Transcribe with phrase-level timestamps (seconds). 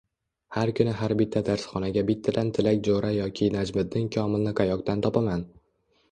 [0.53, 5.45] Har kuni har bitta darsxonaga bittadan Tilak Jo‘ra yoki Najmiddin Komilni qayoqdan topaman…